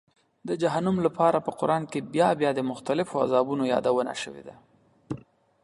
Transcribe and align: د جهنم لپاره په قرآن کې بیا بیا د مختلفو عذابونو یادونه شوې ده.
د 0.47 0.49
جهنم 0.61 0.97
لپاره 1.05 1.37
په 1.45 1.51
قرآن 1.59 1.83
کې 1.91 1.99
بیا 2.13 2.29
بیا 2.39 2.51
د 2.55 2.59
مختلفو 2.71 3.21
عذابونو 3.23 3.63
یادونه 3.73 4.13
شوې 4.23 4.43
ده. 4.47 4.55